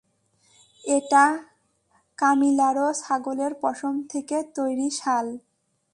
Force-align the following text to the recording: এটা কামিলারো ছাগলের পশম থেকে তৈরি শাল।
এটা 0.85 1.25
কামিলারো 2.17 2.87
ছাগলের 3.01 3.53
পশম 3.63 3.93
থেকে 4.11 4.37
তৈরি 4.55 4.89
শাল। 4.99 5.27